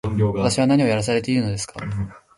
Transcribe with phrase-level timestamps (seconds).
[0.33, 1.75] 私は何をやらされているのですか